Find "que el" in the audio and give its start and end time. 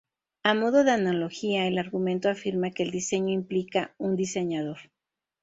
2.71-2.89